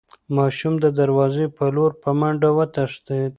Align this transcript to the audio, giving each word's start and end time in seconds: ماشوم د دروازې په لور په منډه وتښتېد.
ماشوم 0.35 0.73
د 0.83 0.85
دروازې 0.99 1.45
په 1.57 1.65
لور 1.75 1.91
په 2.01 2.09
منډه 2.19 2.49
وتښتېد. 2.57 3.29